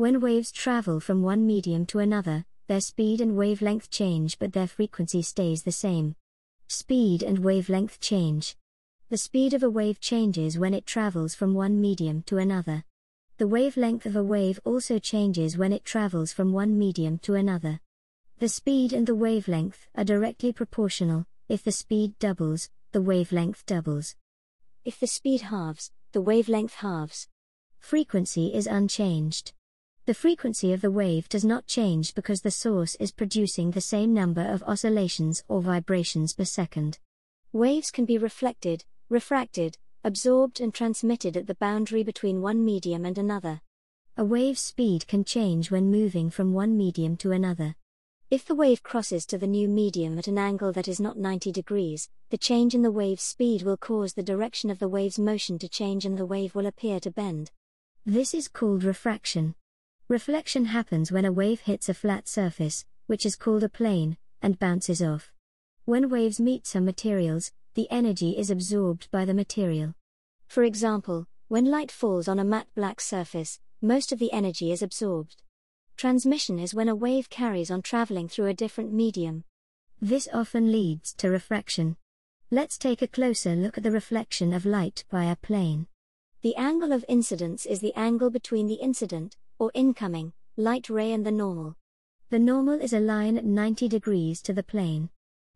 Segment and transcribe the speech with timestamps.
[0.00, 4.66] When waves travel from one medium to another, their speed and wavelength change but their
[4.66, 6.16] frequency stays the same.
[6.68, 8.56] Speed and wavelength change.
[9.10, 12.82] The speed of a wave changes when it travels from one medium to another.
[13.36, 17.78] The wavelength of a wave also changes when it travels from one medium to another.
[18.38, 21.26] The speed and the wavelength are directly proportional.
[21.46, 24.16] If the speed doubles, the wavelength doubles.
[24.82, 27.28] If the speed halves, the wavelength halves.
[27.78, 29.52] Frequency is unchanged.
[30.06, 34.14] The frequency of the wave does not change because the source is producing the same
[34.14, 36.98] number of oscillations or vibrations per second.
[37.52, 43.18] Waves can be reflected, refracted, absorbed, and transmitted at the boundary between one medium and
[43.18, 43.60] another.
[44.16, 47.76] A wave's speed can change when moving from one medium to another.
[48.30, 51.52] If the wave crosses to the new medium at an angle that is not 90
[51.52, 55.58] degrees, the change in the wave's speed will cause the direction of the wave's motion
[55.58, 57.50] to change and the wave will appear to bend.
[58.06, 59.54] This is called refraction.
[60.10, 64.58] Reflection happens when a wave hits a flat surface, which is called a plane, and
[64.58, 65.32] bounces off.
[65.84, 69.94] When waves meet some materials, the energy is absorbed by the material.
[70.48, 74.82] For example, when light falls on a matte black surface, most of the energy is
[74.82, 75.44] absorbed.
[75.96, 79.44] Transmission is when a wave carries on traveling through a different medium.
[80.02, 81.96] This often leads to refraction.
[82.50, 85.86] Let's take a closer look at the reflection of light by a plane.
[86.42, 91.24] The angle of incidence is the angle between the incident, or incoming, light ray and
[91.24, 91.76] the normal.
[92.30, 95.10] The normal is a line at 90 degrees to the plane.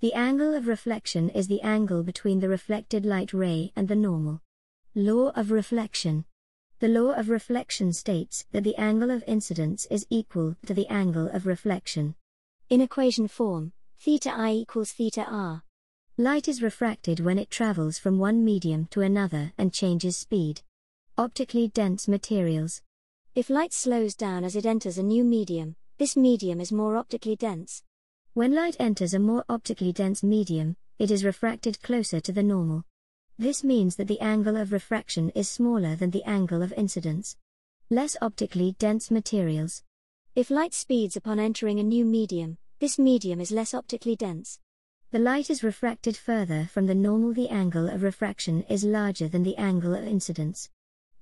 [0.00, 4.42] The angle of reflection is the angle between the reflected light ray and the normal.
[4.94, 6.26] Law of reflection.
[6.78, 11.28] The law of reflection states that the angle of incidence is equal to the angle
[11.28, 12.14] of reflection.
[12.68, 15.62] In equation form, theta i equals theta r.
[16.18, 20.60] Light is refracted when it travels from one medium to another and changes speed.
[21.16, 22.82] Optically dense materials.
[23.36, 27.36] If light slows down as it enters a new medium, this medium is more optically
[27.36, 27.82] dense.
[28.32, 32.84] When light enters a more optically dense medium, it is refracted closer to the normal.
[33.38, 37.36] This means that the angle of refraction is smaller than the angle of incidence.
[37.90, 39.82] Less optically dense materials.
[40.34, 44.60] If light speeds upon entering a new medium, this medium is less optically dense.
[45.10, 49.42] The light is refracted further from the normal, the angle of refraction is larger than
[49.42, 50.70] the angle of incidence.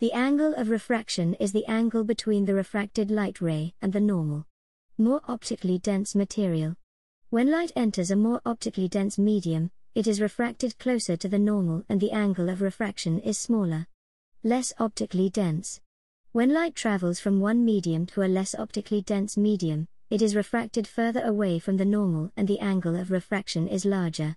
[0.00, 4.46] The angle of refraction is the angle between the refracted light ray and the normal.
[4.98, 6.74] More optically dense material.
[7.30, 11.84] When light enters a more optically dense medium, it is refracted closer to the normal
[11.88, 13.86] and the angle of refraction is smaller.
[14.42, 15.80] Less optically dense.
[16.32, 20.88] When light travels from one medium to a less optically dense medium, it is refracted
[20.88, 24.36] further away from the normal and the angle of refraction is larger.